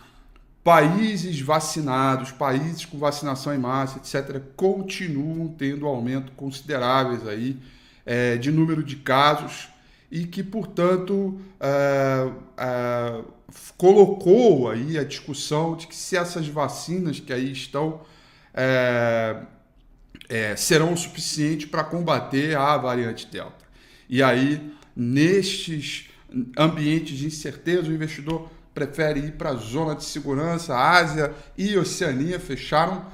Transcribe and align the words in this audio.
países 0.63 1.39
vacinados, 1.39 2.31
países 2.31 2.83
com 2.83 2.97
vacinação 2.97 3.53
em 3.53 3.59
massa, 3.59 3.99
etc., 3.99 4.41
continuam 4.55 5.49
tendo 5.49 5.85
aumento 5.85 6.31
consideráveis 6.31 7.27
aí 7.27 7.59
é, 8.07 8.37
de 8.37 8.51
número 8.51 8.83
de 8.83 8.95
casos 8.95 9.69
e 10.11 10.25
que, 10.25 10.43
portanto, 10.43 11.39
é, 11.59 12.31
é, 12.57 13.21
colocou 13.77 14.69
aí 14.69 14.97
a 14.97 15.03
discussão 15.03 15.75
de 15.75 15.87
que 15.87 15.95
se 15.95 16.17
essas 16.17 16.47
vacinas 16.47 17.19
que 17.19 17.31
aí 17.31 17.51
estão 17.51 18.01
é, 18.53 19.37
é 20.27 20.55
serão 20.55 20.95
suficientes 20.97 21.69
para 21.69 21.83
combater 21.83 22.57
a 22.57 22.75
variante 22.77 23.27
Delta. 23.27 23.65
E 24.09 24.23
aí, 24.23 24.73
nestes 24.95 26.09
ambientes 26.57 27.17
de 27.17 27.27
incerteza, 27.27 27.89
o 27.89 27.93
investidor 27.93 28.49
prefere 28.73 29.19
ir 29.19 29.33
para 29.33 29.51
a 29.51 29.55
zona 29.55 29.95
de 29.95 30.03
segurança. 30.03 30.75
Ásia 30.75 31.33
e 31.57 31.77
Oceania 31.77 32.39
fecharam, 32.39 33.05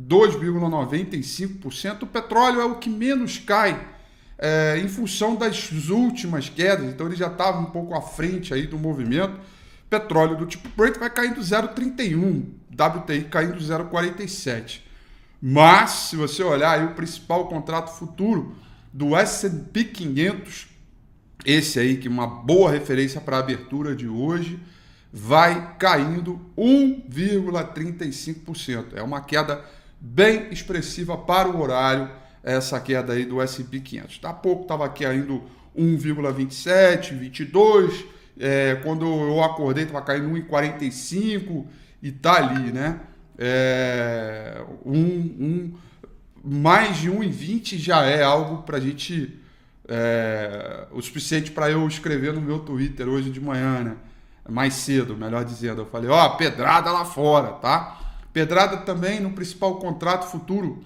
2,95%. 0.08 2.04
O 2.04 2.08
petróleo 2.08 2.62
é 2.62 2.66
o 2.66 2.76
que 2.76 2.90
menos 2.90 3.38
cai 3.38 3.88
é, 4.38 4.80
em 4.82 4.88
função 4.88 5.36
das 5.36 5.90
últimas 5.90 6.48
quedas, 6.48 6.86
então 6.86 7.08
ele 7.08 7.16
já 7.16 7.28
estava 7.28 7.60
um 7.60 7.66
pouco 7.66 7.94
à 7.94 8.02
frente 8.02 8.54
aí 8.54 8.66
do 8.66 8.78
movimento. 8.78 9.38
Petróleo 9.90 10.38
do 10.38 10.46
tipo 10.46 10.70
Brent 10.78 10.98
vai 10.98 11.10
caindo 11.10 11.42
0,31, 11.42 12.44
WTI 12.72 13.26
caindo 13.26 13.58
0,47. 13.58 14.82
Mas, 15.42 15.92
se 15.92 16.16
você 16.16 16.44
olhar 16.44 16.80
aí 16.80 16.86
o 16.86 16.94
principal 16.94 17.48
contrato 17.48 17.98
futuro 17.98 18.56
do 18.94 19.16
S&P 19.16 19.86
500, 19.86 20.68
esse 21.46 21.80
aí 21.80 21.98
que 21.98 22.08
é 22.08 22.12
uma 22.12 22.28
boa 22.28 22.70
referência 22.72 23.22
para 23.22 23.38
a 23.38 23.40
abertura 23.40 23.96
de 23.96 24.08
hoje, 24.08 24.60
vai 25.12 25.76
caindo 25.78 26.40
1,35%. 26.58 28.94
É 28.96 29.02
uma 29.02 29.22
queda 29.22 29.66
bem 30.00 30.48
expressiva 30.52 31.18
para 31.18 31.50
o 31.50 31.62
horário, 31.62 32.10
essa 32.44 32.80
queda 32.80 33.14
aí 33.14 33.26
do 33.26 33.42
S&P 33.42 33.80
500. 33.80 34.20
Há 34.24 34.34
pouco 34.34 34.64
estava 34.64 34.88
caindo 34.90 35.44
1,27, 35.78 37.18
22, 37.18 38.06
é, 38.40 38.76
quando 38.84 39.06
eu 39.06 39.44
acordei 39.44 39.84
estava 39.84 40.04
caindo 40.04 40.30
1,45 40.30 41.66
e 42.02 42.12
tá 42.12 42.36
ali, 42.36 42.72
né? 42.72 43.02
É, 43.38 44.62
um, 44.86 44.96
um, 44.96 45.74
mais 46.44 46.98
de 46.98 47.12
1,20 47.12 47.78
já 47.78 48.06
é 48.06 48.24
algo 48.24 48.64
para 48.64 48.78
a 48.78 48.82
gente... 48.82 49.38
É, 49.92 50.86
o 50.92 51.02
suficiente 51.02 51.50
para 51.50 51.72
eu 51.72 51.88
escrever 51.88 52.32
no 52.32 52.40
meu 52.40 52.60
Twitter 52.60 53.08
hoje 53.10 53.32
de 53.32 53.42
manhã, 53.42 53.80
né? 53.80 53.96
Mais 54.48 54.76
cedo, 54.76 55.18
melhor 55.18 55.44
dizendo. 55.44 55.82
Eu 55.82 55.86
falei, 55.88 56.10
ó, 56.10 56.28
oh, 56.28 56.38
pedrada 56.38 56.92
lá 56.92 57.06
fora, 57.06 57.54
tá? 57.54 58.09
Pedrada 58.32 58.78
também 58.78 59.20
no 59.20 59.32
principal 59.32 59.78
contrato 59.78 60.30
futuro 60.30 60.84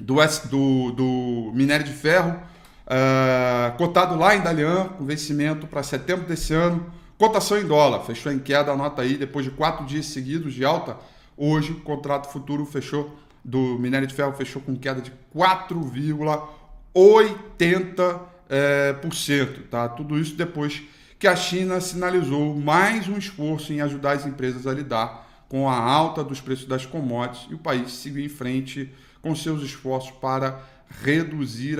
do, 0.00 0.16
do, 0.48 0.92
do 0.92 1.52
minério 1.54 1.84
de 1.84 1.92
ferro, 1.92 2.40
uh, 2.86 3.76
cotado 3.76 4.16
lá 4.16 4.34
em 4.34 4.40
Dalian, 4.40 4.88
com 4.88 5.04
vencimento 5.04 5.66
para 5.66 5.82
setembro 5.82 6.26
desse 6.26 6.54
ano. 6.54 6.90
Cotação 7.18 7.58
em 7.58 7.66
dólar, 7.66 8.00
fechou 8.00 8.32
em 8.32 8.38
queda, 8.38 8.72
anota 8.72 9.02
aí, 9.02 9.16
depois 9.16 9.44
de 9.44 9.50
quatro 9.50 9.84
dias 9.84 10.06
seguidos 10.06 10.54
de 10.54 10.64
alta. 10.64 10.96
Hoje 11.36 11.72
o 11.72 11.80
contrato 11.80 12.32
futuro 12.32 12.64
fechou, 12.64 13.14
do 13.44 13.78
minério 13.78 14.06
de 14.06 14.14
ferro, 14.14 14.32
fechou 14.32 14.60
com 14.60 14.76
queda 14.76 15.00
de 15.00 15.12
4,80%. 15.34 18.20
É, 18.52 18.94
por 18.94 19.14
cento, 19.14 19.62
tá? 19.70 19.88
Tudo 19.88 20.18
isso 20.18 20.34
depois 20.34 20.82
que 21.20 21.28
a 21.28 21.36
China 21.36 21.80
sinalizou 21.80 22.52
mais 22.56 23.08
um 23.08 23.16
esforço 23.16 23.72
em 23.72 23.80
ajudar 23.80 24.16
as 24.16 24.26
empresas 24.26 24.66
a 24.66 24.72
lidar 24.72 25.29
com 25.50 25.68
a 25.68 25.76
alta 25.76 26.22
dos 26.22 26.40
preços 26.40 26.64
das 26.64 26.86
commodities 26.86 27.50
e 27.50 27.54
o 27.54 27.58
país 27.58 27.90
seguiu 27.90 28.24
em 28.24 28.28
frente 28.28 28.88
com 29.20 29.34
seus 29.34 29.64
esforços 29.64 30.12
para 30.12 30.62
reduzir 31.02 31.78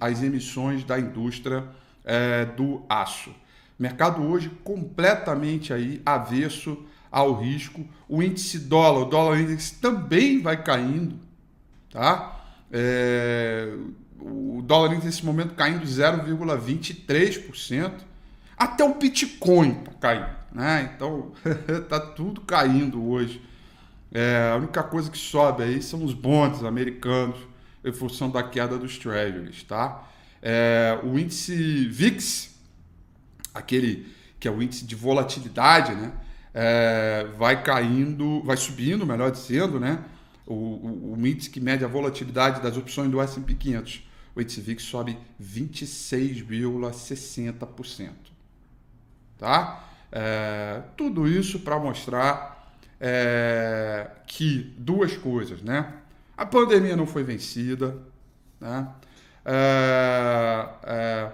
as 0.00 0.22
emissões 0.22 0.84
da 0.84 1.00
indústria 1.00 1.64
é, 2.04 2.44
do 2.44 2.84
aço. 2.88 3.34
Mercado 3.76 4.22
hoje 4.22 4.52
completamente 4.62 5.72
aí 5.72 6.00
avesso 6.06 6.86
ao 7.10 7.34
risco. 7.34 7.84
O 8.08 8.22
índice 8.22 8.60
dólar, 8.60 9.00
o 9.00 9.06
dólar 9.06 9.40
index 9.40 9.72
também 9.72 10.40
vai 10.40 10.62
caindo, 10.62 11.16
tá? 11.92 12.40
É, 12.70 13.74
o 14.20 14.62
dólar 14.64 14.92
index 14.92 15.06
nesse 15.06 15.26
momento 15.26 15.54
caindo 15.54 15.84
0,23%. 15.84 17.94
Até 18.56 18.84
o 18.84 18.94
Bitcoin 18.94 19.70
está 19.70 19.90
caindo. 20.00 20.37
Né? 20.52 20.92
Então 20.94 21.32
tá 21.88 22.00
tudo 22.00 22.40
caindo 22.40 23.08
hoje. 23.08 23.42
É, 24.12 24.50
a 24.52 24.56
única 24.56 24.82
coisa 24.82 25.10
que 25.10 25.18
sobe 25.18 25.62
aí 25.62 25.82
são 25.82 26.02
os 26.02 26.14
bonds 26.14 26.64
americanos 26.64 27.38
em 27.84 27.92
função 27.92 28.30
da 28.30 28.42
queda 28.42 28.78
dos 28.78 28.98
treasuries, 28.98 29.62
tá? 29.62 30.08
É, 30.40 30.98
o 31.02 31.18
índice 31.18 31.86
VIX, 31.88 32.54
aquele 33.52 34.06
que 34.40 34.46
é 34.46 34.50
o 34.50 34.62
índice 34.62 34.84
de 34.84 34.94
volatilidade, 34.94 35.94
né? 35.94 36.12
É, 36.54 37.26
vai 37.36 37.62
caindo, 37.62 38.42
vai 38.42 38.56
subindo, 38.56 39.06
melhor 39.06 39.30
dizendo, 39.30 39.78
né? 39.78 40.02
O, 40.46 40.54
o, 40.54 41.12
o, 41.12 41.26
índice 41.26 41.50
que 41.50 41.60
mede 41.60 41.84
a 41.84 41.88
volatilidade 41.88 42.62
das 42.62 42.74
opções 42.76 43.10
do 43.10 43.20
S&P 43.20 43.54
500, 43.54 44.08
o 44.34 44.40
índice 44.40 44.62
VIX 44.62 44.82
sobe 44.82 45.18
26,60%, 45.42 48.10
tá? 49.36 49.84
É, 50.10 50.82
tudo 50.96 51.28
isso 51.28 51.60
para 51.60 51.78
mostrar 51.78 52.72
é, 53.00 54.08
que 54.26 54.74
duas 54.78 55.16
coisas, 55.16 55.62
né? 55.62 55.92
A 56.36 56.46
pandemia 56.46 56.96
não 56.96 57.06
foi 57.06 57.22
vencida, 57.22 57.96
né? 58.60 58.88
É, 59.44 60.68
é, 60.84 61.32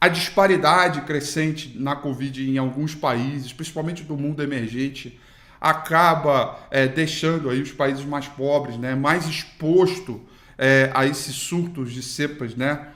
a 0.00 0.08
disparidade 0.08 1.02
crescente 1.02 1.78
na 1.78 1.94
Covid 1.94 2.50
em 2.50 2.58
alguns 2.58 2.94
países, 2.94 3.52
principalmente 3.52 4.02
do 4.02 4.16
mundo 4.16 4.42
emergente, 4.42 5.18
acaba 5.60 6.58
é, 6.72 6.88
deixando 6.88 7.48
aí 7.48 7.62
os 7.62 7.70
países 7.70 8.04
mais 8.04 8.26
pobres, 8.26 8.76
né, 8.76 8.96
mais 8.96 9.28
exposto 9.28 10.20
é, 10.58 10.90
a 10.92 11.06
esses 11.06 11.36
surtos 11.36 11.92
de 11.92 12.02
cepas, 12.02 12.56
né, 12.56 12.88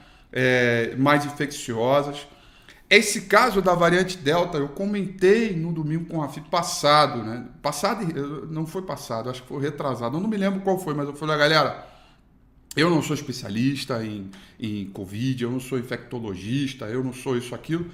mais 0.97 1.25
infecciosas. 1.25 2.27
Esse 2.89 3.21
caso 3.21 3.61
da 3.61 3.75
variante 3.75 4.17
Delta, 4.17 4.57
eu 4.57 4.69
comentei 4.69 5.53
no 5.53 5.73
domingo 5.73 6.05
com 6.05 6.17
o 6.17 6.21
Rafito 6.21 6.49
passado, 6.49 7.21
né? 7.21 7.45
Passado, 7.61 8.05
não 8.49 8.65
foi 8.65 8.81
passado, 8.81 9.29
acho 9.29 9.41
que 9.41 9.47
foi 9.49 9.61
retrasado. 9.61 10.15
Eu 10.15 10.21
não 10.21 10.29
me 10.29 10.37
lembro 10.37 10.61
qual 10.61 10.79
foi, 10.79 10.93
mas 10.93 11.07
eu 11.07 11.13
falei, 11.13 11.37
galera, 11.37 11.85
eu 12.77 12.89
não 12.89 13.01
sou 13.01 13.13
especialista 13.13 14.01
em, 14.05 14.31
em 14.57 14.85
Covid, 14.91 15.43
eu 15.43 15.51
não 15.51 15.59
sou 15.59 15.77
infectologista, 15.77 16.85
eu 16.85 17.03
não 17.03 17.11
sou 17.11 17.35
isso, 17.35 17.53
aquilo, 17.53 17.87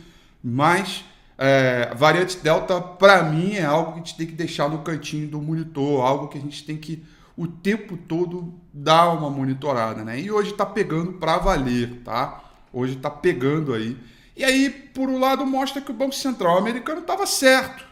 mas 0.43 1.03
é, 1.39 1.91
variante 1.95 2.37
Delta, 2.37 2.79
para 2.79 3.23
mim, 3.23 3.55
é 3.55 3.65
algo 3.65 3.93
que 3.93 3.99
a 3.99 4.03
gente 4.03 4.15
tem 4.15 4.27
que 4.27 4.33
deixar 4.33 4.69
no 4.69 4.79
cantinho 4.79 5.27
do 5.27 5.41
monitor, 5.41 6.05
algo 6.05 6.27
que 6.27 6.37
a 6.37 6.41
gente 6.41 6.63
tem 6.63 6.77
que 6.77 7.03
o 7.35 7.47
tempo 7.47 7.97
todo 7.97 8.53
dar 8.71 9.09
uma 9.09 9.29
monitorada, 9.29 10.03
né? 10.03 10.19
E 10.19 10.29
hoje 10.29 10.51
está 10.51 10.65
pegando 10.65 11.13
para 11.13 11.37
valer, 11.37 12.01
tá? 12.03 12.43
Hoje 12.71 12.93
está 12.93 13.09
pegando 13.09 13.73
aí. 13.73 13.97
E 14.35 14.43
aí, 14.43 14.69
por 14.69 15.09
um 15.09 15.19
lado, 15.19 15.45
mostra 15.45 15.81
que 15.81 15.91
o 15.91 15.93
Banco 15.93 16.15
Central 16.15 16.57
americano 16.57 17.01
estava 17.01 17.25
certo, 17.25 17.85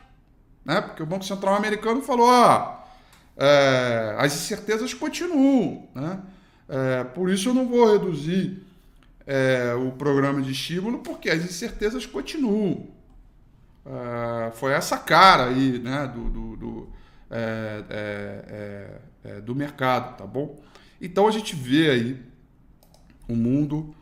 né? 0.66 0.82
Porque 0.82 1.04
o 1.04 1.06
Banco 1.06 1.24
Central 1.24 1.56
americano 1.56 2.02
falou, 2.02 2.30
ah, 2.30 2.84
é, 3.38 4.16
as 4.18 4.34
incertezas 4.34 4.94
continuam, 4.94 5.88
né? 5.94 6.20
É, 6.68 7.04
por 7.04 7.30
isso 7.30 7.50
eu 7.50 7.54
não 7.54 7.68
vou 7.68 7.92
reduzir 7.92 8.64
é, 9.28 9.74
o 9.76 9.92
programa 9.92 10.42
de 10.42 10.52
estímulo, 10.52 11.00
porque 11.00 11.30
as 11.30 11.44
incertezas 11.44 12.06
continuam. 12.06 12.88
É, 13.86 14.52
foi 14.52 14.74
essa 14.74 14.98
cara 14.98 15.48
aí, 15.48 15.80
né, 15.80 16.08
do, 16.08 16.30
do, 16.30 16.56
do, 16.56 16.90
é, 17.30 19.00
é, 19.24 19.42
do 19.42 19.54
mercado, 19.56 20.18
tá 20.18 20.26
bom? 20.26 20.60
Então 21.00 21.28
a 21.28 21.32
gente 21.32 21.56
vê 21.56 21.90
aí 21.90 22.22
o 23.28 23.36
mundo 23.36 23.94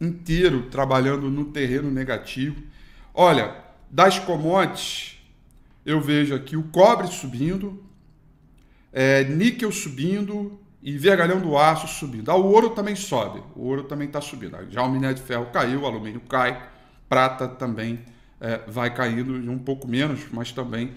inteiro 0.00 0.68
trabalhando 0.70 1.30
no 1.30 1.46
terreno 1.46 1.90
negativo. 1.90 2.62
Olha, 3.14 3.54
das 3.90 4.18
commodities, 4.18 5.18
eu 5.84 6.00
vejo 6.00 6.34
aqui 6.34 6.56
o 6.56 6.64
cobre 6.64 7.06
subindo, 7.08 7.82
é, 8.92 9.24
níquel 9.24 9.72
subindo 9.72 10.60
e 10.82 10.96
vergalhão 10.96 11.40
do 11.40 11.56
aço 11.56 11.86
subindo. 11.86 12.30
Ah, 12.30 12.36
o 12.36 12.44
ouro 12.46 12.70
também 12.70 12.94
sobe, 12.94 13.42
o 13.54 13.66
ouro 13.66 13.84
também 13.84 14.06
está 14.06 14.20
subindo. 14.20 14.56
Já 14.70 14.82
o 14.82 14.90
minério 14.90 15.16
de 15.16 15.22
ferro 15.22 15.46
caiu, 15.46 15.82
o 15.82 15.86
alumínio 15.86 16.20
cai, 16.20 16.62
prata 17.08 17.48
também 17.48 18.00
é, 18.40 18.60
vai 18.66 18.92
caindo 18.94 19.32
um 19.50 19.58
pouco 19.58 19.88
menos, 19.88 20.20
mas 20.30 20.52
também 20.52 20.92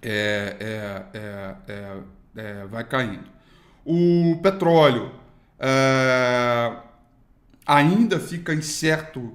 é, 0.00 0.56
é, 0.58 1.18
é, 1.18 1.54
é, 1.68 1.96
é 2.36 2.66
vai 2.66 2.84
caindo. 2.84 3.24
O 3.84 4.38
petróleo 4.42 5.12
ainda 7.66 8.18
fica 8.18 8.54
incerto 8.54 9.32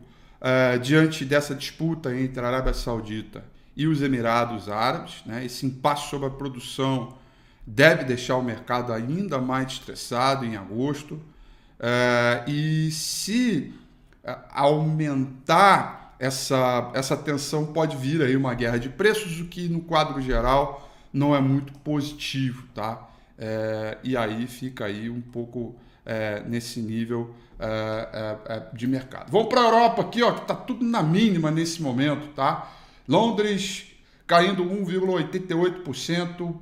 diante 0.82 1.26
dessa 1.26 1.56
disputa 1.56 2.16
entre 2.16 2.40
a 2.44 2.48
Arábia 2.48 2.74
Saudita 2.74 3.44
e 3.76 3.88
os 3.88 4.02
Emirados 4.02 4.70
Árabes. 4.70 5.24
Né? 5.26 5.46
Esse 5.46 5.66
impasse 5.66 6.10
sobre 6.10 6.28
a 6.28 6.30
produção 6.30 7.18
deve 7.66 8.04
deixar 8.04 8.38
o 8.38 8.44
mercado 8.44 8.94
ainda 8.94 9.40
mais 9.40 9.74
estressado 9.74 10.46
em 10.46 10.56
agosto. 10.56 11.20
e 12.48 12.92
se 12.92 13.74
aumentar 14.52 16.16
essa, 16.20 16.92
essa 16.94 17.16
tensão 17.16 17.66
pode 17.66 17.96
vir 17.96 18.22
aí 18.22 18.36
uma 18.36 18.54
guerra 18.54 18.78
de 18.78 18.90
preços, 18.90 19.40
o 19.40 19.46
que 19.46 19.70
no 19.70 19.82
quadro 19.82 20.22
geral 20.22 20.90
não 21.14 21.36
é 21.36 21.40
muito 21.40 21.74
positivo, 21.80 22.68
tá? 22.74 23.10
É, 23.38 23.98
e 24.04 24.18
aí 24.18 24.48
fica 24.48 24.86
aí 24.86 25.10
um 25.10 25.22
pouco 25.22 25.76
é, 26.06 26.42
nesse 26.46 26.80
nível 26.80 27.36
é, 27.60 28.38
é, 28.50 28.56
é 28.56 28.64
de 28.74 28.88
mercado. 28.88 29.32
Vamos 29.32 29.48
para 29.48 29.62
a 29.62 29.66
Europa 29.66 30.02
aqui, 30.02 30.22
ó, 30.24 30.32
que 30.32 30.42
está 30.42 30.56
tudo 30.56 30.86
na 30.86 31.02
mínima 31.02 31.50
nesse 31.52 31.82
momento, 31.82 32.28
tá? 32.30 32.72
Londres 33.08 33.86
caindo 34.26 34.64
1,88%, 34.66 36.56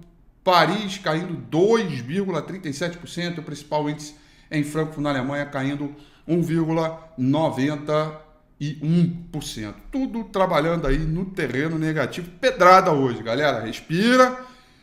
Paris 0.43 0.97
caindo 0.99 1.35
2,37%, 1.49 3.39
o 3.39 3.43
principal 3.43 3.89
índice 3.89 4.15
em 4.51 4.63
Frankfurt, 4.63 5.01
na 5.01 5.09
Alemanha, 5.09 5.45
caindo 5.47 5.95
1,90% 6.27 8.25
e 8.59 8.75
1%. 8.75 9.73
Tudo 9.91 10.23
trabalhando 10.25 10.87
aí 10.87 10.99
no 10.99 11.25
terreno 11.25 11.77
negativo. 11.77 12.29
Pedrada 12.39 12.91
hoje, 12.91 13.21
galera. 13.21 13.65
Respira, 13.65 14.39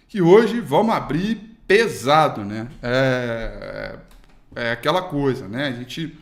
que 0.09 0.21
hoje 0.21 0.61
vamos 0.61 0.95
abrir 0.95 1.57
pesado, 1.67 2.45
né? 2.45 2.69
É, 2.83 3.99
é 4.55 4.73
aquela 4.73 5.03
coisa, 5.03 5.49
né? 5.49 5.69
A 5.69 5.73
gente 5.73 6.19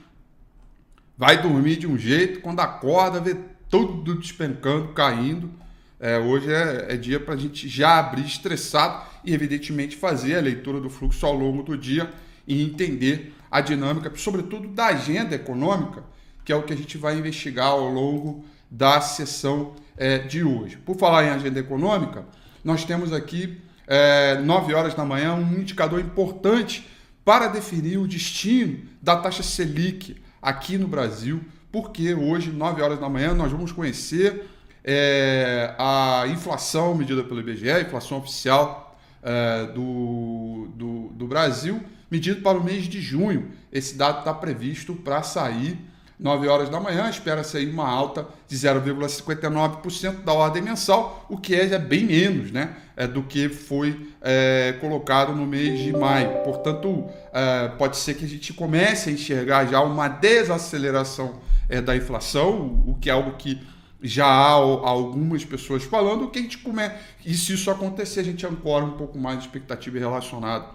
vai 1.16 1.40
dormir 1.40 1.76
de 1.76 1.86
um 1.86 1.98
jeito, 1.98 2.40
quando 2.40 2.60
acorda, 2.60 3.20
vê 3.20 3.36
tudo 3.68 4.14
despencando, 4.14 4.88
caindo. 4.88 5.50
É, 5.98 6.18
hoje 6.18 6.52
é, 6.52 6.94
é 6.94 6.96
dia 6.96 7.20
para 7.20 7.34
a 7.34 7.36
gente 7.36 7.68
já 7.68 7.98
abrir 7.98 8.24
estressado 8.24 9.06
e, 9.24 9.34
evidentemente, 9.34 9.96
fazer 9.96 10.36
a 10.36 10.40
leitura 10.40 10.80
do 10.80 10.88
fluxo 10.88 11.26
ao 11.26 11.34
longo 11.34 11.62
do 11.62 11.76
dia 11.76 12.10
e 12.46 12.62
entender 12.62 13.34
a 13.50 13.60
dinâmica, 13.60 14.10
sobretudo 14.16 14.68
da 14.68 14.86
agenda 14.86 15.34
econômica 15.34 16.02
que 16.44 16.52
é 16.52 16.56
o 16.56 16.62
que 16.62 16.72
a 16.72 16.76
gente 16.76 16.98
vai 16.98 17.16
investigar 17.16 17.68
ao 17.68 17.88
longo 17.88 18.44
da 18.70 19.00
sessão 19.00 19.74
é, 19.96 20.18
de 20.18 20.42
hoje. 20.42 20.76
Por 20.78 20.96
falar 20.96 21.24
em 21.24 21.30
agenda 21.30 21.60
econômica, 21.60 22.24
nós 22.64 22.84
temos 22.84 23.12
aqui, 23.12 23.60
é, 23.86 24.36
9 24.38 24.74
horas 24.74 24.94
da 24.94 25.04
manhã, 25.04 25.34
um 25.34 25.60
indicador 25.60 26.00
importante 26.00 26.88
para 27.30 27.46
definir 27.46 27.96
o 27.96 28.08
destino 28.08 28.80
da 29.00 29.14
taxa 29.14 29.44
Selic 29.44 30.16
aqui 30.42 30.76
no 30.76 30.88
Brasil, 30.88 31.40
porque 31.70 32.12
hoje, 32.12 32.50
9 32.50 32.82
horas 32.82 32.98
da 32.98 33.08
manhã, 33.08 33.32
nós 33.32 33.52
vamos 33.52 33.70
conhecer 33.70 34.46
é, 34.82 35.72
a 35.78 36.24
inflação 36.26 36.92
medida 36.92 37.22
pelo 37.22 37.38
IBGE, 37.38 37.70
a 37.70 37.82
inflação 37.82 38.18
oficial 38.18 38.98
é, 39.22 39.66
do, 39.66 40.72
do, 40.74 41.08
do 41.10 41.28
Brasil, 41.28 41.80
medida 42.10 42.40
para 42.40 42.58
o 42.58 42.64
mês 42.64 42.86
de 42.86 43.00
junho. 43.00 43.52
Esse 43.72 43.94
dado 43.94 44.18
está 44.18 44.34
previsto 44.34 44.96
para 44.96 45.22
sair 45.22 45.78
9 46.20 46.48
horas 46.48 46.68
da 46.68 46.78
manhã, 46.78 47.08
espera-se 47.08 47.56
aí 47.56 47.70
uma 47.70 47.88
alta 47.88 48.26
de 48.46 48.54
0,59% 48.54 50.22
da 50.22 50.34
ordem 50.34 50.62
mensal, 50.62 51.24
o 51.30 51.38
que 51.38 51.54
é 51.54 51.78
bem 51.78 52.04
menos 52.04 52.52
né, 52.52 52.76
é, 52.94 53.06
do 53.06 53.22
que 53.22 53.48
foi 53.48 54.12
é, 54.20 54.76
colocado 54.80 55.34
no 55.34 55.46
mês 55.46 55.78
de 55.78 55.92
maio. 55.92 56.42
Portanto, 56.44 57.08
é, 57.32 57.68
pode 57.68 57.96
ser 57.96 58.14
que 58.14 58.26
a 58.26 58.28
gente 58.28 58.52
comece 58.52 59.08
a 59.08 59.12
enxergar 59.12 59.64
já 59.64 59.80
uma 59.80 60.08
desaceleração 60.08 61.40
é, 61.70 61.80
da 61.80 61.96
inflação, 61.96 62.84
o 62.86 62.98
que 63.00 63.08
é 63.08 63.12
algo 63.14 63.32
que 63.38 63.58
já 64.02 64.26
há 64.26 64.50
algumas 64.50 65.42
pessoas 65.44 65.84
falando, 65.84 66.28
que 66.28 66.38
a 66.38 66.42
gente 66.42 66.58
come... 66.58 66.82
e 67.24 67.34
se 67.34 67.54
isso 67.54 67.70
acontecer, 67.70 68.20
a 68.20 68.24
gente 68.24 68.46
ancora 68.46 68.84
um 68.84 68.92
pouco 68.92 69.18
mais 69.18 69.38
de 69.38 69.44
expectativa 69.46 69.98
relacionada 69.98 70.66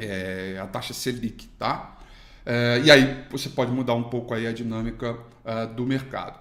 é, 0.00 0.56
à 0.60 0.66
taxa 0.66 0.94
Selic, 0.94 1.48
tá? 1.58 1.96
É, 2.44 2.80
e 2.84 2.90
aí 2.90 3.24
você 3.30 3.48
pode 3.48 3.70
mudar 3.70 3.94
um 3.94 4.04
pouco 4.04 4.34
aí 4.34 4.46
a 4.46 4.52
dinâmica 4.52 5.16
é, 5.44 5.66
do 5.66 5.86
mercado. 5.86 6.40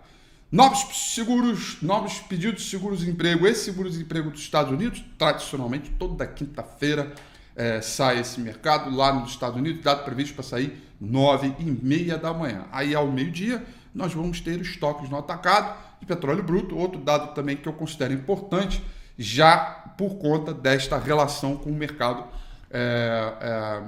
Novos 0.51 1.13
seguros, 1.13 1.77
novos 1.81 2.19
pedidos 2.19 2.63
de 2.63 2.69
seguros-emprego. 2.69 3.47
Esse 3.47 3.65
seguro-emprego 3.65 4.31
dos 4.31 4.41
Estados 4.41 4.71
Unidos, 4.71 5.03
tradicionalmente, 5.17 5.89
toda 5.91 6.27
quinta-feira 6.27 7.13
é, 7.55 7.81
sai 7.81 8.19
esse 8.19 8.39
mercado 8.39 8.93
lá 8.93 9.13
nos 9.13 9.31
Estados 9.31 9.57
Unidos, 9.57 9.81
dado 9.81 10.03
previsto 10.03 10.33
para 10.33 10.43
sair 10.43 10.81
nove 10.99 11.53
e 11.59 11.63
meia 11.63 12.17
da 12.17 12.33
manhã. 12.33 12.65
Aí 12.71 12.93
ao 12.93 13.07
meio-dia 13.07 13.63
nós 13.93 14.13
vamos 14.13 14.39
ter 14.41 14.59
estoques 14.59 15.09
no 15.09 15.17
atacado 15.17 15.77
de 15.99 16.05
petróleo 16.05 16.43
bruto, 16.43 16.77
outro 16.77 16.99
dado 16.99 17.33
também 17.33 17.55
que 17.55 17.67
eu 17.67 17.73
considero 17.73 18.13
importante, 18.13 18.83
já 19.17 19.57
por 19.97 20.15
conta 20.15 20.53
desta 20.53 20.97
relação 20.97 21.55
com 21.55 21.69
o 21.69 21.73
mercado 21.73 22.25
é, 22.69 23.33
é, 23.41 23.81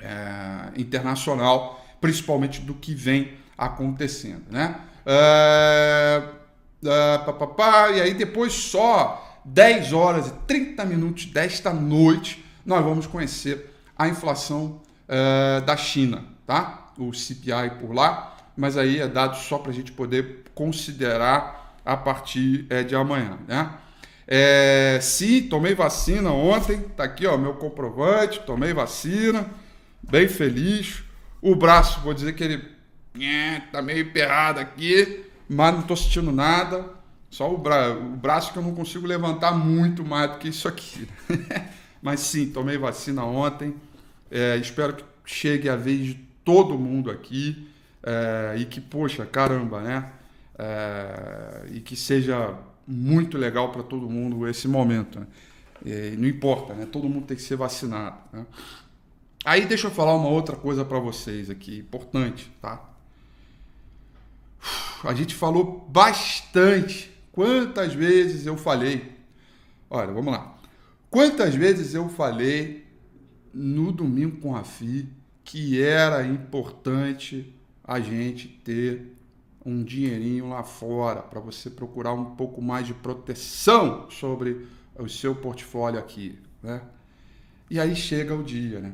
é, 0.00 0.80
internacional, 0.80 1.84
principalmente 2.00 2.60
do 2.60 2.74
que 2.74 2.94
vem 2.94 3.32
acontecendo, 3.56 4.44
né? 4.50 4.76
É, 5.04 6.22
é, 6.84 7.18
pá, 7.18 7.32
pá, 7.32 7.46
pá, 7.46 7.90
e 7.90 8.00
aí 8.00 8.14
depois 8.14 8.52
só 8.52 9.40
10 9.44 9.92
horas 9.92 10.28
e 10.28 10.32
30 10.46 10.84
minutos 10.84 11.26
desta 11.26 11.72
noite 11.72 12.44
nós 12.64 12.84
vamos 12.84 13.06
conhecer 13.06 13.72
a 13.96 14.08
inflação 14.08 14.82
é, 15.08 15.60
da 15.60 15.76
China, 15.76 16.24
tá? 16.46 16.92
O 16.98 17.12
CPI 17.12 17.78
por 17.80 17.94
lá, 17.94 18.36
mas 18.56 18.76
aí 18.76 19.00
é 19.00 19.06
dado 19.06 19.36
só 19.36 19.58
para 19.58 19.70
a 19.70 19.74
gente 19.74 19.92
poder 19.92 20.44
considerar 20.54 21.78
a 21.84 21.96
partir 21.96 22.66
é, 22.68 22.82
de 22.82 22.94
amanhã, 22.96 23.38
né? 23.46 23.70
É, 24.28 24.98
sim, 25.00 25.42
tomei 25.42 25.72
vacina 25.72 26.32
ontem, 26.32 26.80
tá 26.96 27.04
aqui 27.04 27.28
ó 27.28 27.38
meu 27.38 27.54
comprovante, 27.54 28.40
tomei 28.40 28.74
vacina 28.74 29.46
bem 30.10 30.28
feliz. 30.28 31.02
O 31.40 31.54
braço, 31.54 32.00
vou 32.00 32.14
dizer 32.14 32.34
que 32.34 32.44
ele 32.44 32.62
tá 33.72 33.82
meio 33.82 34.00
emperrado 34.00 34.60
aqui, 34.60 35.24
mas 35.48 35.72
não 35.72 35.80
estou 35.80 35.96
sentindo 35.96 36.32
nada. 36.32 36.96
Só 37.30 37.52
o, 37.52 37.58
bra 37.58 37.92
o 37.92 38.16
braço 38.16 38.52
que 38.52 38.58
eu 38.58 38.62
não 38.62 38.74
consigo 38.74 39.06
levantar 39.06 39.52
muito 39.52 40.04
mais 40.04 40.30
do 40.30 40.38
que 40.38 40.48
isso 40.48 40.66
aqui. 40.68 41.08
mas 42.00 42.20
sim, 42.20 42.50
tomei 42.50 42.78
vacina 42.78 43.24
ontem. 43.24 43.74
É, 44.30 44.56
espero 44.56 44.94
que 44.94 45.04
chegue 45.24 45.68
a 45.68 45.76
vez 45.76 46.06
de 46.06 46.14
todo 46.44 46.78
mundo 46.78 47.10
aqui. 47.10 47.68
É, 48.02 48.56
e 48.58 48.64
que, 48.64 48.80
poxa, 48.80 49.26
caramba, 49.26 49.80
né? 49.82 50.10
É, 50.58 51.66
e 51.72 51.80
que 51.80 51.96
seja 51.96 52.54
muito 52.86 53.36
legal 53.36 53.72
para 53.72 53.82
todo 53.82 54.08
mundo 54.08 54.46
esse 54.48 54.68
momento. 54.68 55.20
Né? 55.20 55.26
não 56.16 56.26
importa, 56.26 56.72
né? 56.72 56.86
Todo 56.90 57.08
mundo 57.08 57.26
tem 57.26 57.36
que 57.36 57.42
ser 57.42 57.56
vacinado. 57.56 58.16
Né? 58.32 58.46
Aí 59.46 59.64
deixa 59.64 59.86
eu 59.86 59.92
falar 59.92 60.16
uma 60.16 60.28
outra 60.28 60.56
coisa 60.56 60.84
para 60.84 60.98
vocês 60.98 61.48
aqui, 61.48 61.78
importante, 61.78 62.52
tá? 62.60 62.84
a 65.04 65.14
gente 65.14 65.36
falou 65.36 65.86
bastante. 65.88 67.12
Quantas 67.30 67.94
vezes 67.94 68.44
eu 68.44 68.56
falei? 68.56 69.12
Olha, 69.88 70.12
vamos 70.12 70.32
lá. 70.32 70.58
Quantas 71.08 71.54
vezes 71.54 71.94
eu 71.94 72.08
falei 72.08 72.88
no 73.54 73.92
domingo 73.92 74.40
com 74.40 74.56
a 74.56 74.64
FI 74.64 75.08
que 75.44 75.80
era 75.80 76.26
importante 76.26 77.54
a 77.84 78.00
gente 78.00 78.48
ter 78.48 79.16
um 79.64 79.84
dinheirinho 79.84 80.48
lá 80.48 80.64
fora 80.64 81.22
para 81.22 81.38
você 81.38 81.70
procurar 81.70 82.14
um 82.14 82.34
pouco 82.34 82.60
mais 82.60 82.84
de 82.84 82.94
proteção 82.94 84.10
sobre 84.10 84.66
o 84.98 85.08
seu 85.08 85.36
portfólio 85.36 86.00
aqui, 86.00 86.36
né? 86.60 86.82
E 87.70 87.78
aí 87.78 87.94
chega 87.94 88.34
o 88.34 88.42
dia, 88.42 88.80
né? 88.80 88.92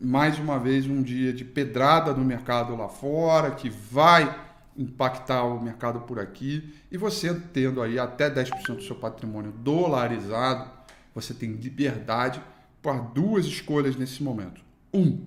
Mais 0.00 0.38
uma 0.38 0.58
vez 0.58 0.86
um 0.86 1.02
dia 1.02 1.30
de 1.32 1.44
pedrada 1.44 2.14
no 2.14 2.24
mercado 2.24 2.74
lá 2.74 2.88
fora 2.88 3.50
que 3.50 3.68
vai 3.68 4.34
impactar 4.76 5.44
o 5.44 5.62
mercado 5.62 6.00
por 6.00 6.18
aqui 6.18 6.74
e 6.90 6.96
você 6.96 7.34
tendo 7.52 7.82
aí 7.82 7.98
até 7.98 8.30
10% 8.30 8.76
do 8.76 8.82
seu 8.82 8.96
patrimônio 8.96 9.52
dolarizado, 9.52 10.70
você 11.14 11.34
tem 11.34 11.52
liberdade 11.52 12.40
para 12.80 12.98
duas 12.98 13.44
escolhas 13.44 13.94
nesse 13.94 14.22
momento. 14.22 14.62
Um, 14.92 15.26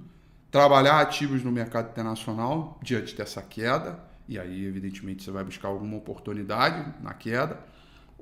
trabalhar 0.49 1.01
ativos 1.01 1.43
no 1.43 1.51
mercado 1.51 1.91
internacional 1.91 2.79
diante 2.81 3.15
dessa 3.15 3.41
queda, 3.41 3.99
e 4.27 4.39
aí, 4.39 4.65
evidentemente, 4.65 5.23
você 5.23 5.31
vai 5.31 5.43
buscar 5.43 5.67
alguma 5.67 5.97
oportunidade 5.97 6.93
na 7.01 7.13
queda, 7.13 7.59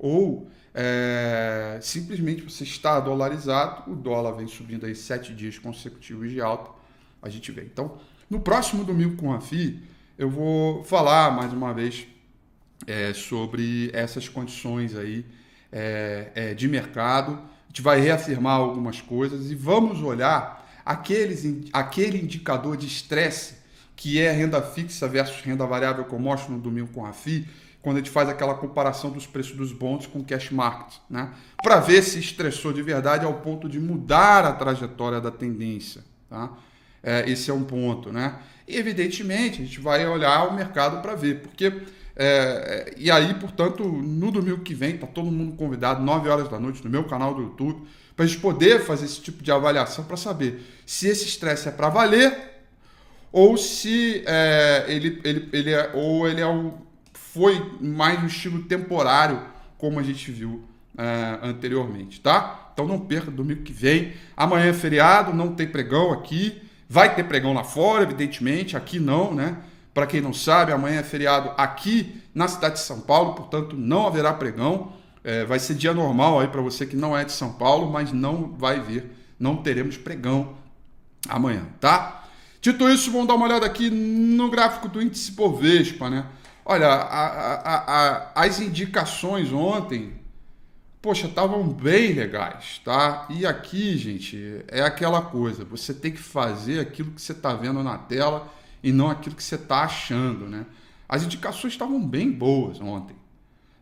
ou 0.02 0.50
é, 0.74 1.78
simplesmente 1.80 2.42
você 2.42 2.64
está 2.64 2.98
dolarizado, 2.98 3.90
o 3.90 3.94
dólar 3.94 4.32
vem 4.32 4.48
subindo 4.48 4.84
aí 4.84 4.94
sete 4.94 5.32
dias 5.32 5.58
consecutivos 5.58 6.30
de 6.30 6.40
alta, 6.40 6.70
a 7.22 7.28
gente 7.28 7.52
vê. 7.52 7.62
Então, 7.62 7.98
no 8.28 8.40
próximo 8.40 8.84
domingo 8.84 9.16
com 9.16 9.32
a 9.32 9.40
FI, 9.40 9.80
eu 10.18 10.28
vou 10.28 10.82
falar 10.82 11.30
mais 11.30 11.52
uma 11.52 11.72
vez 11.72 12.06
é, 12.86 13.12
sobre 13.12 13.90
essas 13.92 14.28
condições 14.28 14.96
aí 14.96 15.24
é, 15.70 16.32
é, 16.34 16.54
de 16.54 16.66
mercado. 16.66 17.32
A 17.32 17.68
gente 17.68 17.82
vai 17.82 18.00
reafirmar 18.00 18.56
algumas 18.56 19.00
coisas 19.00 19.50
e 19.50 19.54
vamos 19.54 20.02
olhar 20.02 20.68
aqueles, 20.84 21.44
aquele 21.72 22.18
indicador 22.18 22.76
de 22.76 22.86
estresse 22.86 23.62
que 23.94 24.20
é 24.20 24.32
renda 24.32 24.60
fixa 24.60 25.06
versus 25.06 25.40
renda 25.42 25.64
variável 25.64 26.04
que 26.04 26.12
eu 26.12 26.18
mostro 26.18 26.52
no 26.52 26.58
domingo 26.58 26.88
com 26.88 27.06
a 27.06 27.12
FI, 27.12 27.46
quando 27.82 27.96
a 27.96 27.98
gente 27.98 28.10
faz 28.10 28.28
aquela 28.28 28.54
comparação 28.54 29.10
dos 29.10 29.26
preços 29.26 29.56
dos 29.56 29.72
bons 29.72 30.06
com 30.06 30.20
o 30.20 30.24
cash 30.24 30.50
market, 30.50 30.94
né? 31.10 31.32
Para 31.62 31.80
ver 31.80 32.02
se 32.02 32.20
estressou 32.20 32.72
de 32.72 32.80
verdade 32.80 33.26
ao 33.26 33.34
ponto 33.34 33.68
de 33.68 33.80
mudar 33.80 34.44
a 34.44 34.52
trajetória 34.52 35.20
da 35.20 35.32
tendência, 35.32 36.02
tá? 36.30 36.52
É, 37.02 37.28
esse 37.28 37.50
é 37.50 37.54
um 37.54 37.64
ponto, 37.64 38.12
né? 38.12 38.38
E, 38.68 38.76
evidentemente, 38.76 39.60
a 39.60 39.64
gente 39.64 39.80
vai 39.80 40.06
olhar 40.06 40.48
o 40.48 40.54
mercado 40.54 41.02
para 41.02 41.14
ver, 41.14 41.40
porque. 41.40 41.82
É, 42.14 42.94
e 42.96 43.10
aí, 43.10 43.34
portanto, 43.34 43.84
no 43.84 44.30
domingo 44.30 44.60
que 44.60 44.74
vem, 44.74 44.94
está 44.94 45.06
todo 45.06 45.32
mundo 45.32 45.56
convidado, 45.56 46.02
9 46.02 46.28
horas 46.28 46.48
da 46.48 46.60
noite, 46.60 46.84
no 46.84 46.90
meu 46.90 47.04
canal 47.04 47.34
do 47.34 47.42
YouTube, 47.42 47.82
para 48.14 48.26
a 48.26 48.28
gente 48.28 48.38
poder 48.40 48.84
fazer 48.84 49.06
esse 49.06 49.20
tipo 49.20 49.42
de 49.42 49.50
avaliação 49.50 50.04
para 50.04 50.16
saber 50.16 50.62
se 50.86 51.08
esse 51.08 51.24
estresse 51.24 51.68
é 51.68 51.72
para 51.72 51.88
valer 51.88 52.52
ou 53.32 53.56
se 53.56 54.22
é, 54.26 54.84
ele, 54.88 55.20
ele, 55.24 55.48
ele 55.52 55.70
é, 55.70 55.90
ou 55.94 56.28
ele 56.28 56.42
é 56.42 56.46
um, 56.46 56.74
foi 57.32 57.78
mais 57.80 58.22
um 58.22 58.26
estilo 58.26 58.62
temporário, 58.64 59.40
como 59.78 59.98
a 59.98 60.02
gente 60.02 60.30
viu 60.30 60.62
é, 60.98 61.38
anteriormente, 61.42 62.20
tá? 62.20 62.70
Então 62.74 62.86
não 62.86 63.00
perca 63.00 63.30
domingo 63.30 63.62
que 63.62 63.72
vem. 63.72 64.12
Amanhã 64.36 64.66
é 64.66 64.72
feriado, 64.74 65.32
não 65.32 65.54
tem 65.54 65.66
pregão 65.66 66.12
aqui. 66.12 66.60
Vai 66.86 67.14
ter 67.14 67.24
pregão 67.24 67.54
lá 67.54 67.64
fora, 67.64 68.02
evidentemente, 68.02 68.76
aqui 68.76 69.00
não, 69.00 69.32
né? 69.32 69.56
Para 69.94 70.06
quem 70.06 70.20
não 70.20 70.34
sabe, 70.34 70.72
amanhã 70.72 71.00
é 71.00 71.02
feriado 71.02 71.52
aqui 71.56 72.22
na 72.34 72.46
cidade 72.48 72.74
de 72.74 72.80
São 72.80 73.00
Paulo, 73.00 73.34
portanto 73.34 73.74
não 73.76 74.06
haverá 74.06 74.34
pregão. 74.34 74.92
É, 75.24 75.46
vai 75.46 75.58
ser 75.58 75.74
dia 75.74 75.94
normal 75.94 76.38
aí 76.38 76.48
para 76.48 76.60
você 76.60 76.84
que 76.84 76.96
não 76.96 77.16
é 77.16 77.24
de 77.24 77.32
São 77.32 77.52
Paulo, 77.54 77.90
mas 77.90 78.12
não 78.12 78.52
vai 78.58 78.78
ver, 78.78 79.10
não 79.38 79.56
teremos 79.56 79.96
pregão 79.96 80.54
amanhã, 81.26 81.66
tá? 81.80 82.26
Dito 82.60 82.86
isso, 82.90 83.10
vamos 83.10 83.26
dar 83.26 83.34
uma 83.34 83.46
olhada 83.46 83.64
aqui 83.64 83.88
no 83.90 84.50
gráfico 84.50 84.86
do 84.86 85.00
índice 85.00 85.32
Bovespa, 85.32 86.10
né? 86.10 86.26
Olha, 86.64 86.88
a, 86.88 87.54
a, 87.54 87.76
a, 87.76 88.44
as 88.44 88.60
indicações 88.60 89.52
ontem 89.52 90.22
poxa, 91.02 91.26
estavam 91.26 91.68
bem 91.68 92.12
legais, 92.12 92.80
tá? 92.84 93.26
E 93.28 93.44
aqui, 93.44 93.98
gente, 93.98 94.64
é 94.68 94.82
aquela 94.82 95.20
coisa, 95.20 95.64
você 95.64 95.92
tem 95.92 96.12
que 96.12 96.20
fazer 96.20 96.78
aquilo 96.78 97.10
que 97.10 97.20
você 97.20 97.32
está 97.32 97.52
vendo 97.54 97.82
na 97.82 97.98
tela 97.98 98.48
e 98.80 98.92
não 98.92 99.10
aquilo 99.10 99.34
que 99.34 99.42
você 99.42 99.56
está 99.56 99.82
achando, 99.82 100.46
né? 100.46 100.64
As 101.08 101.24
indicações 101.24 101.72
estavam 101.72 102.00
bem 102.00 102.30
boas 102.30 102.80
ontem. 102.80 103.16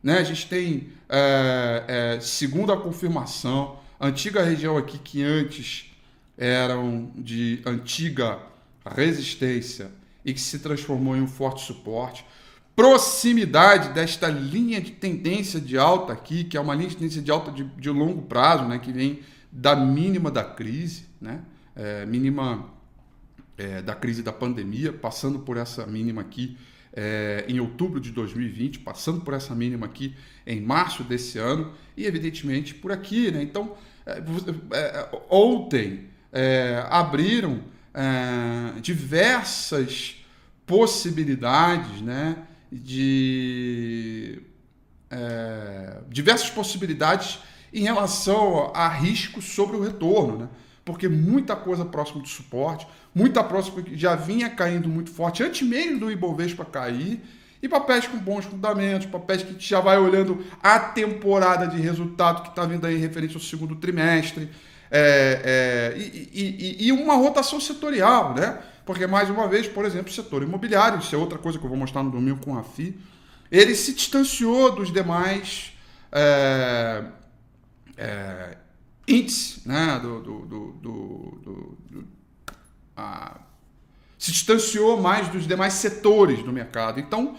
Né? 0.02 0.18
A 0.18 0.24
gente 0.24 0.48
tem, 0.48 0.88
é, 1.08 2.16
é, 2.16 2.20
segundo 2.20 2.72
a 2.72 2.80
confirmação, 2.80 3.78
antiga 4.00 4.42
região 4.42 4.78
aqui 4.78 4.98
que 4.98 5.22
antes 5.22 5.92
eram 6.38 7.12
de 7.14 7.60
antiga 7.66 8.38
resistência 8.84 9.92
e 10.24 10.32
que 10.32 10.40
se 10.40 10.58
transformou 10.58 11.14
em 11.14 11.20
um 11.20 11.28
forte 11.28 11.62
suporte 11.62 12.24
proximidade 12.74 13.90
desta 13.90 14.28
linha 14.28 14.80
de 14.80 14.92
tendência 14.92 15.60
de 15.60 15.76
alta 15.76 16.12
aqui, 16.12 16.44
que 16.44 16.56
é 16.56 16.60
uma 16.60 16.74
linha 16.74 16.88
de 16.88 16.96
tendência 16.96 17.22
de 17.22 17.30
alta 17.30 17.50
de, 17.50 17.64
de 17.64 17.90
longo 17.90 18.22
prazo, 18.22 18.64
né, 18.64 18.78
que 18.78 18.92
vem 18.92 19.20
da 19.52 19.76
mínima 19.76 20.30
da 20.30 20.44
crise, 20.44 21.06
né, 21.20 21.40
é, 21.76 22.06
mínima 22.06 22.70
é, 23.58 23.82
da 23.82 23.94
crise 23.94 24.22
da 24.22 24.32
pandemia, 24.32 24.92
passando 24.92 25.40
por 25.40 25.56
essa 25.56 25.86
mínima 25.86 26.22
aqui 26.22 26.56
é, 26.92 27.44
em 27.48 27.60
outubro 27.60 28.00
de 28.00 28.10
2020, 28.10 28.80
passando 28.80 29.20
por 29.20 29.34
essa 29.34 29.54
mínima 29.54 29.86
aqui 29.86 30.14
em 30.46 30.60
março 30.60 31.04
desse 31.04 31.38
ano 31.38 31.72
e, 31.96 32.06
evidentemente, 32.06 32.74
por 32.74 32.90
aqui. 32.90 33.30
Né? 33.30 33.42
Então, 33.42 33.76
é, 34.06 34.22
é, 34.72 35.08
ontem 35.28 36.06
é, 36.32 36.84
abriram 36.88 37.62
diversas 38.80 40.24
possibilidades, 40.64 42.00
né? 42.02 42.36
De 42.70 44.42
é, 45.10 45.98
diversas 46.08 46.50
possibilidades 46.50 47.40
em 47.72 47.82
relação 47.82 48.72
a 48.74 48.88
riscos 48.88 49.44
sobre 49.44 49.76
o 49.76 49.82
retorno, 49.82 50.38
né? 50.38 50.48
porque 50.84 51.08
muita 51.08 51.54
coisa 51.54 51.84
próxima 51.84 52.22
do 52.22 52.28
suporte, 52.28 52.86
muita 53.14 53.42
próxima 53.44 53.82
que 53.82 53.96
já 53.96 54.14
vinha 54.14 54.48
caindo 54.48 54.88
muito 54.88 55.10
forte 55.10 55.42
antes 55.42 55.66
mesmo 55.66 56.00
do 56.00 56.10
Ibovespa 56.10 56.64
cair, 56.64 57.20
e 57.62 57.68
papéis 57.68 58.06
com 58.06 58.16
bons 58.16 58.46
fundamentos, 58.46 59.06
papéis 59.06 59.42
que 59.42 59.54
já 59.58 59.80
vai 59.80 59.98
olhando 59.98 60.42
a 60.62 60.78
temporada 60.78 61.66
de 61.66 61.78
resultado 61.78 62.42
que 62.42 62.48
está 62.48 62.64
vindo 62.64 62.86
aí 62.86 62.96
referente 62.96 63.34
ao 63.34 63.40
segundo 63.40 63.76
trimestre, 63.76 64.48
é, 64.90 65.92
é, 65.94 65.98
e, 65.98 66.28
e, 66.32 66.86
e, 66.86 66.92
uma 66.92 67.14
rotação 67.14 67.60
setorial, 67.60 68.34
né? 68.34 68.60
Porque, 68.84 69.06
mais 69.06 69.30
uma 69.30 69.46
vez, 69.46 69.68
por 69.68 69.84
exemplo, 69.84 70.10
o 70.10 70.14
setor 70.14 70.42
imobiliário, 70.42 70.98
isso 70.98 71.14
é 71.14 71.18
outra 71.18 71.38
coisa 71.38 71.58
que 71.58 71.64
eu 71.64 71.68
vou 71.68 71.78
mostrar 71.78 72.02
no 72.02 72.10
domingo 72.10 72.44
com 72.44 72.58
a 72.58 72.62
FI, 72.62 72.98
ele 73.50 73.74
se 73.74 73.94
distanciou 73.94 74.72
dos 74.72 74.92
demais 74.92 75.72
é, 76.10 77.04
é, 77.96 78.56
índices, 79.06 79.64
né? 79.64 80.00
Do, 80.02 80.20
do, 80.20 80.46
do, 80.46 80.72
do 80.82 82.08
a, 82.96 83.40
se 84.18 84.32
distanciou 84.32 85.00
mais 85.00 85.28
dos 85.28 85.46
demais 85.46 85.74
setores 85.74 86.42
do 86.42 86.52
mercado. 86.52 87.00
Então, 87.00 87.36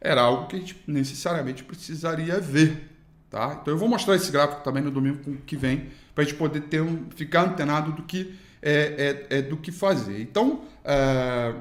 era 0.00 0.20
algo 0.22 0.48
que 0.48 0.56
a 0.56 0.58
gente 0.58 0.82
necessariamente 0.86 1.62
precisaria 1.62 2.40
ver. 2.40 2.93
Tá? 3.34 3.58
Então, 3.60 3.74
eu 3.74 3.78
vou 3.78 3.88
mostrar 3.88 4.14
esse 4.14 4.30
gráfico 4.30 4.62
também 4.62 4.80
no 4.80 4.92
domingo 4.92 5.18
que 5.44 5.56
vem, 5.56 5.90
para 6.14 6.22
a 6.22 6.24
gente 6.24 6.36
poder 6.36 6.60
ter 6.60 6.80
um, 6.80 7.10
ficar 7.16 7.42
antenado 7.42 7.90
do 7.90 8.04
que 8.04 8.32
é, 8.62 9.26
é, 9.28 9.38
é 9.38 9.42
do 9.42 9.56
que 9.56 9.72
fazer. 9.72 10.22
Então, 10.22 10.62
é, 10.84 11.52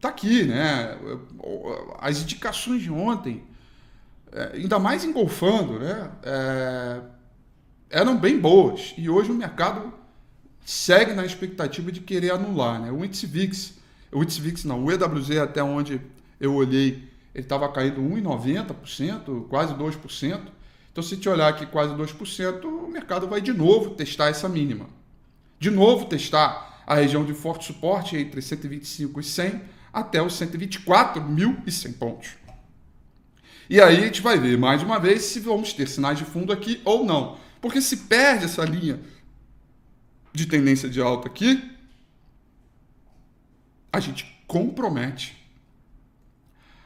tá 0.00 0.10
aqui, 0.10 0.44
né? 0.44 0.96
As 1.98 2.22
indicações 2.22 2.80
de 2.80 2.92
ontem, 2.92 3.42
é, 4.30 4.52
ainda 4.54 4.78
mais 4.78 5.04
engolfando, 5.04 5.80
né? 5.80 6.12
É, 6.22 7.00
eram 7.90 8.16
bem 8.16 8.38
boas. 8.38 8.94
E 8.96 9.10
hoje 9.10 9.32
o 9.32 9.34
mercado 9.34 9.92
segue 10.64 11.12
na 11.12 11.26
expectativa 11.26 11.90
de 11.90 12.02
querer 12.02 12.30
anular, 12.30 12.80
né? 12.80 12.92
O 12.92 13.04
índice 13.04 13.26
VIX, 13.26 13.74
o 14.12 14.22
índice 14.22 14.40
VIX 14.40 14.62
não, 14.62 14.84
o 14.84 14.92
EWZ 14.92 15.38
até 15.38 15.60
onde 15.60 16.00
eu 16.38 16.54
olhei, 16.54 17.10
ele 17.34 17.44
estava 17.44 17.70
caindo 17.70 18.00
1,90%, 18.00 19.48
quase 19.48 19.74
2%. 19.74 20.40
Então, 20.90 21.02
se 21.02 21.16
te 21.16 21.28
olhar 21.28 21.48
aqui 21.48 21.66
quase 21.66 21.94
2%, 21.94 22.64
o 22.64 22.88
mercado 22.88 23.26
vai 23.26 23.40
de 23.40 23.52
novo 23.52 23.90
testar 23.90 24.28
essa 24.28 24.48
mínima 24.48 24.86
de 25.62 25.70
novo 25.70 26.06
testar 26.06 26.82
a 26.84 26.96
região 26.96 27.24
de 27.24 27.32
forte 27.32 27.66
suporte 27.66 28.16
entre 28.16 28.42
125 28.42 29.20
e 29.20 29.22
100 29.22 29.62
até 29.92 30.20
os 30.20 30.32
124.100 30.34 31.92
pontos. 31.98 32.30
E 33.70 33.80
aí 33.80 33.98
a 33.98 34.00
gente 34.00 34.20
vai 34.20 34.36
ver 34.40 34.58
mais 34.58 34.82
uma 34.82 34.98
vez 34.98 35.22
se 35.22 35.38
vamos 35.38 35.72
ter 35.72 35.86
sinais 35.86 36.18
de 36.18 36.24
fundo 36.24 36.52
aqui 36.52 36.80
ou 36.84 37.04
não. 37.04 37.38
Porque 37.60 37.80
se 37.80 37.96
perde 37.96 38.46
essa 38.46 38.64
linha 38.64 38.98
de 40.32 40.46
tendência 40.46 40.88
de 40.88 41.00
alta 41.00 41.28
aqui, 41.28 41.70
a 43.92 44.00
gente 44.00 44.42
compromete 44.48 45.41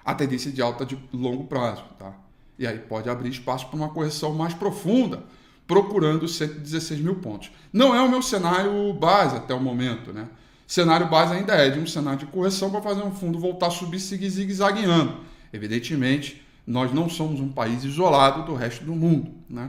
a 0.06 0.14
tendência 0.14 0.52
de 0.52 0.62
alta 0.62 0.86
de 0.86 0.96
longo 1.12 1.44
prazo. 1.44 1.82
Tá? 1.98 2.14
E 2.56 2.64
aí 2.64 2.78
pode 2.78 3.10
abrir 3.10 3.28
espaço 3.28 3.66
para 3.66 3.76
uma 3.76 3.88
correção 3.88 4.32
mais 4.32 4.54
profunda, 4.54 5.24
procurando 5.66 6.28
116 6.28 7.00
mil 7.00 7.16
pontos. 7.16 7.50
Não 7.72 7.92
é 7.92 8.00
o 8.00 8.08
meu 8.08 8.22
cenário 8.22 8.92
base 8.92 9.34
até 9.34 9.52
o 9.52 9.60
momento. 9.60 10.12
Né? 10.12 10.28
Cenário 10.64 11.08
base 11.08 11.34
ainda 11.34 11.54
é 11.54 11.70
de 11.70 11.80
um 11.80 11.86
cenário 11.86 12.20
de 12.20 12.26
correção 12.26 12.70
para 12.70 12.80
fazer 12.80 13.02
um 13.02 13.10
fundo 13.10 13.40
voltar 13.40 13.66
a 13.66 13.70
subir, 13.70 13.98
seguir 13.98 14.30
zigue-zagueando. 14.30 15.16
Evidentemente, 15.52 16.40
nós 16.64 16.92
não 16.92 17.08
somos 17.08 17.40
um 17.40 17.48
país 17.50 17.82
isolado 17.82 18.44
do 18.44 18.54
resto 18.54 18.84
do 18.84 18.94
mundo. 18.94 19.32
Né? 19.50 19.68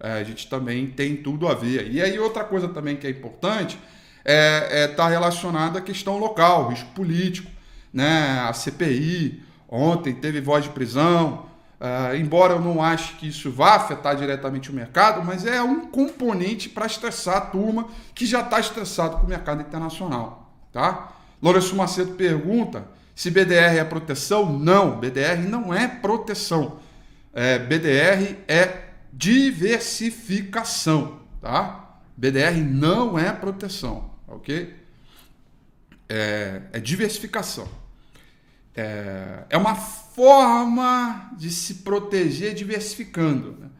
É, 0.00 0.12
a 0.14 0.24
gente 0.24 0.48
também 0.48 0.88
tem 0.88 1.16
tudo 1.16 1.46
a 1.46 1.54
ver. 1.54 1.92
E 1.92 2.02
aí, 2.02 2.18
outra 2.18 2.42
coisa 2.42 2.66
também 2.66 2.96
que 2.96 3.06
é 3.06 3.10
importante 3.10 3.78
é 4.24 4.58
estar 4.58 4.76
é 4.76 4.88
tá 4.88 5.08
relacionada 5.08 5.78
à 5.78 5.82
questão 5.82 6.18
local, 6.18 6.70
risco 6.70 6.90
político, 6.90 7.48
né? 7.92 8.40
a 8.40 8.52
CPI. 8.52 9.46
Ontem 9.76 10.14
teve 10.14 10.40
voz 10.40 10.64
de 10.64 10.70
prisão. 10.70 11.44
Uh, 11.78 12.16
embora 12.16 12.54
eu 12.54 12.60
não 12.60 12.82
ache 12.82 13.16
que 13.16 13.28
isso 13.28 13.50
vá 13.50 13.74
afetar 13.74 14.16
diretamente 14.16 14.70
o 14.70 14.74
mercado, 14.74 15.22
mas 15.22 15.44
é 15.44 15.62
um 15.62 15.88
componente 15.88 16.70
para 16.70 16.86
estressar 16.86 17.36
a 17.36 17.40
turma 17.42 17.88
que 18.14 18.24
já 18.24 18.40
está 18.40 18.58
estressado 18.58 19.18
com 19.18 19.26
o 19.26 19.28
mercado 19.28 19.60
internacional. 19.60 20.50
Tá? 20.72 21.12
Lourenço 21.42 21.76
Macedo 21.76 22.12
pergunta 22.12 22.88
se 23.14 23.30
BDR 23.30 23.76
é 23.78 23.84
proteção. 23.84 24.58
Não, 24.58 24.98
BDR 24.98 25.46
não 25.46 25.74
é 25.74 25.86
proteção. 25.86 26.78
É, 27.34 27.58
BDR 27.58 28.38
é 28.48 28.84
diversificação, 29.12 31.20
tá? 31.40 31.98
BDR 32.16 32.56
não 32.58 33.18
é 33.18 33.30
proteção, 33.32 34.10
ok? 34.26 34.74
É, 36.08 36.62
é 36.72 36.80
diversificação. 36.80 37.68
É, 38.76 39.44
é, 39.48 39.56
uma 39.56 39.74
forma 39.74 41.30
de 41.36 41.50
se 41.50 41.76
proteger 41.76 42.54
diversificando. 42.54 43.56
Né? 43.58 43.70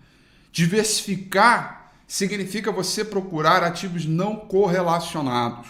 Diversificar 0.50 1.92
significa 2.06 2.72
você 2.72 3.04
procurar 3.04 3.62
ativos 3.62 4.06
não 4.06 4.37
correlacionados, 4.37 5.68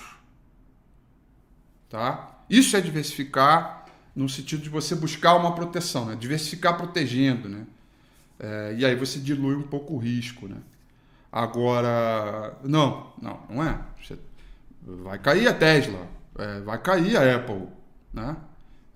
tá? 1.89 2.41
Isso 2.49 2.77
é 2.77 2.81
diversificar 2.81 3.87
no 4.15 4.29
sentido 4.29 4.63
de 4.63 4.69
você 4.69 4.95
buscar 4.95 5.35
uma 5.35 5.55
proteção, 5.55 6.07
né? 6.07 6.15
Diversificar 6.15 6.77
protegendo, 6.77 7.49
né? 7.49 7.67
É, 8.39 8.77
e 8.79 8.85
aí 8.85 8.95
você 8.95 9.19
dilui 9.19 9.57
um 9.57 9.63
pouco 9.63 9.95
o 9.95 9.99
risco, 9.99 10.47
né? 10.47 10.59
Agora, 11.33 12.57
não, 12.63 13.13
não, 13.21 13.41
não 13.49 13.65
é. 13.65 13.79
Você 14.01 14.17
vai 14.83 15.19
cair 15.19 15.49
a 15.49 15.55
Tesla, 15.55 16.07
é, 16.39 16.61
vai 16.61 16.81
cair 16.81 17.17
a 17.17 17.37
Apple, 17.37 17.67
né? 18.13 18.37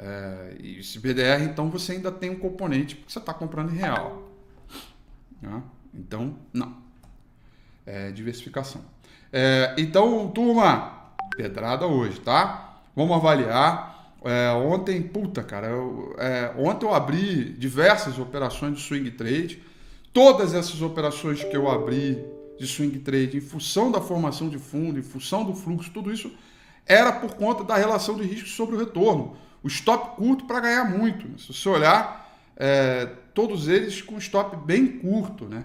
É, 0.02 0.56
e 0.58 0.78
esse 0.78 0.98
BDR, 0.98 1.42
então 1.42 1.68
você 1.68 1.92
ainda 1.92 2.10
tem 2.10 2.30
um 2.30 2.38
componente 2.38 2.96
porque 2.96 3.12
você 3.12 3.18
está 3.18 3.34
comprando 3.34 3.70
em 3.70 3.76
real. 3.76 4.22
Né? 5.42 5.62
Então, 5.94 6.36
não. 6.54 6.74
É 7.84 8.10
diversificação. 8.10 8.82
É, 9.30 9.74
então, 9.76 10.28
turma, 10.28 11.12
pedrada 11.36 11.86
hoje, 11.86 12.18
tá? 12.20 12.80
Vamos 12.96 13.14
avaliar. 13.14 14.14
É, 14.24 14.50
ontem, 14.52 15.02
puta, 15.02 15.42
cara, 15.42 15.66
eu, 15.66 16.14
é, 16.18 16.54
ontem 16.56 16.86
eu 16.86 16.94
abri 16.94 17.52
diversas 17.52 18.18
operações 18.18 18.78
de 18.78 18.82
swing 18.82 19.10
trade. 19.10 19.62
Todas 20.14 20.54
essas 20.54 20.80
operações 20.80 21.44
que 21.44 21.56
eu 21.56 21.70
abri 21.70 22.24
de 22.58 22.66
swing 22.66 22.98
trade, 23.00 23.36
em 23.36 23.40
função 23.40 23.92
da 23.92 24.00
formação 24.00 24.48
de 24.48 24.58
fundo, 24.58 24.98
em 24.98 25.02
função 25.02 25.44
do 25.44 25.54
fluxo, 25.54 25.90
tudo 25.90 26.10
isso 26.10 26.32
era 26.86 27.12
por 27.12 27.34
conta 27.34 27.62
da 27.62 27.76
relação 27.76 28.16
de 28.16 28.24
risco 28.24 28.48
sobre 28.48 28.76
o 28.76 28.78
retorno. 28.78 29.36
O 29.62 29.68
stop 29.68 30.16
curto 30.16 30.44
para 30.44 30.60
ganhar 30.60 30.84
muito. 30.84 31.28
Né? 31.28 31.34
Se 31.38 31.52
você 31.52 31.68
olhar, 31.68 32.30
é, 32.56 33.06
todos 33.34 33.68
eles 33.68 34.02
com 34.02 34.18
stop 34.18 34.56
bem 34.66 34.86
curto, 34.98 35.46
né? 35.46 35.64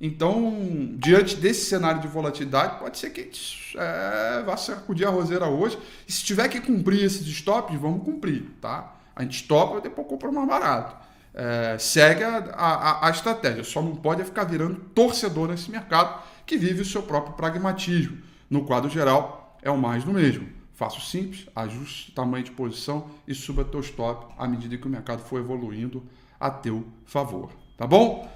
Então, 0.00 0.94
diante 0.98 1.36
desse 1.36 1.64
cenário 1.66 2.02
de 2.02 2.06
volatilidade, 2.06 2.78
pode 2.78 2.98
ser 2.98 3.10
que 3.10 3.30
é, 3.76 4.42
vá 4.44 4.56
sacudir 4.56 5.06
a 5.06 5.10
roseira 5.10 5.46
hoje. 5.46 5.78
E 6.06 6.12
se 6.12 6.22
tiver 6.22 6.48
que 6.48 6.60
cumprir 6.60 7.02
esses 7.02 7.26
stops, 7.26 7.78
vamos 7.80 8.04
cumprir, 8.04 8.44
tá? 8.60 8.94
A 9.14 9.22
gente 9.22 9.44
topa 9.48 9.78
e 9.78 9.80
depois 9.80 10.06
compra 10.06 10.30
mais 10.30 10.46
barato. 10.46 10.94
É, 11.32 11.76
segue 11.78 12.22
a, 12.22 12.38
a, 12.54 13.08
a, 13.08 13.10
estratégia, 13.10 13.62
só 13.62 13.82
não 13.82 13.94
pode 13.94 14.24
ficar 14.24 14.44
virando 14.44 14.76
torcedor 14.94 15.48
nesse 15.48 15.70
mercado 15.70 16.22
que 16.46 16.56
vive 16.56 16.82
o 16.82 16.84
seu 16.84 17.02
próprio 17.02 17.34
pragmatismo. 17.34 18.18
No 18.48 18.64
quadro 18.64 18.88
geral, 18.90 19.58
é 19.62 19.70
o 19.70 19.76
mais 19.76 20.04
do 20.04 20.12
mesmo. 20.12 20.48
Faça 20.76 20.98
o 20.98 21.00
simples, 21.00 21.48
ajuste 21.56 22.10
o 22.10 22.14
tamanho 22.14 22.44
de 22.44 22.50
posição 22.50 23.08
e 23.26 23.34
suba 23.34 23.64
teu 23.64 23.80
stop 23.80 24.34
à 24.36 24.46
medida 24.46 24.76
que 24.76 24.86
o 24.86 24.90
mercado 24.90 25.22
for 25.22 25.40
evoluindo 25.40 26.04
a 26.38 26.50
teu 26.50 26.86
favor. 27.06 27.50
Tá 27.78 27.86
bom? 27.86 28.30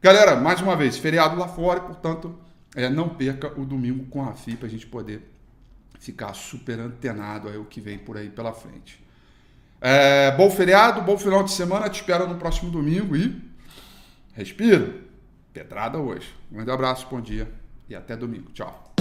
Galera, 0.00 0.36
mais 0.36 0.60
uma 0.60 0.76
vez, 0.76 0.96
feriado 0.96 1.36
lá 1.36 1.48
fora 1.48 1.80
e, 1.80 1.82
portanto, 1.82 2.38
é, 2.76 2.88
não 2.88 3.08
perca 3.08 3.52
o 3.60 3.64
domingo 3.64 4.06
com 4.06 4.22
a 4.22 4.32
FI 4.32 4.54
para 4.54 4.68
a 4.68 4.70
gente 4.70 4.86
poder 4.86 5.28
ficar 5.98 6.32
super 6.34 6.78
antenado 6.78 7.48
aí 7.48 7.56
o 7.56 7.64
que 7.64 7.80
vem 7.80 7.98
por 7.98 8.16
aí 8.16 8.30
pela 8.30 8.52
frente. 8.52 9.04
É, 9.80 10.30
bom 10.36 10.48
feriado, 10.48 11.02
bom 11.02 11.18
final 11.18 11.42
de 11.42 11.50
semana, 11.50 11.90
te 11.90 11.96
espero 11.96 12.28
no 12.28 12.36
próximo 12.36 12.70
domingo 12.70 13.16
e 13.16 13.42
respira. 14.34 15.00
Pedrada 15.52 15.98
hoje. 15.98 16.32
Um 16.48 16.54
grande 16.54 16.70
abraço, 16.70 17.08
bom 17.10 17.20
dia 17.20 17.52
e 17.88 17.94
até 17.96 18.16
domingo. 18.16 18.52
Tchau. 18.52 18.94